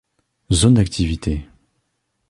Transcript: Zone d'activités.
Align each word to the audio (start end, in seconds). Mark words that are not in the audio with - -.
Zone 0.49 0.73
d'activités. 0.73 1.47